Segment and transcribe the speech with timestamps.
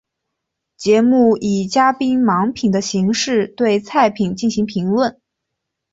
[0.77, 5.21] 节目以嘉宾盲品的形式对菜品进行评论。